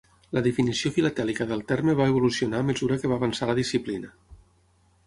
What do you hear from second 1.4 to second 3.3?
del terme va evolucionar a mesura que va